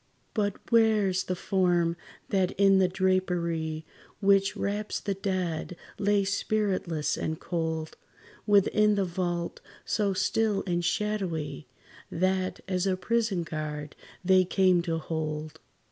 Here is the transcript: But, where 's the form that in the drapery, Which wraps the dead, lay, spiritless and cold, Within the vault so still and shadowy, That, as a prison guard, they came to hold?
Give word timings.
But, 0.33 0.55
where 0.71 1.13
's 1.13 1.21
the 1.21 1.35
form 1.35 1.95
that 2.29 2.53
in 2.53 2.79
the 2.79 2.87
drapery, 2.87 3.85
Which 4.19 4.57
wraps 4.57 4.99
the 4.99 5.13
dead, 5.13 5.75
lay, 5.99 6.23
spiritless 6.23 7.15
and 7.15 7.39
cold, 7.39 7.95
Within 8.47 8.95
the 8.95 9.05
vault 9.05 9.61
so 9.85 10.13
still 10.13 10.63
and 10.65 10.83
shadowy, 10.83 11.67
That, 12.09 12.61
as 12.67 12.87
a 12.87 12.97
prison 12.97 13.43
guard, 13.43 13.95
they 14.25 14.43
came 14.43 14.81
to 14.89 14.97
hold? 14.97 15.59